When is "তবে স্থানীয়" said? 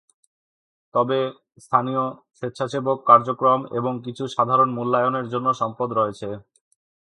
0.93-2.03